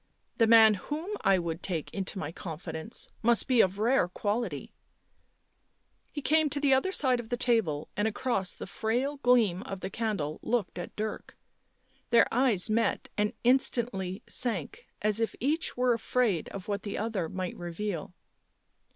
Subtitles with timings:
[0.39, 4.73] "The man whom I would take into my confidence must be of rare quality"
[6.11, 9.81] He came to the other side of the table and across the frail gleam of
[9.81, 11.37] the candle looked at Dirk.
[12.09, 17.29] Their eyes met and instantly sank, as if each were afraid of what the other
[17.29, 18.15] might reveal.